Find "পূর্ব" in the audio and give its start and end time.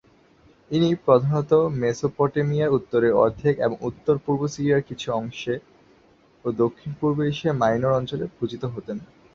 6.99-7.17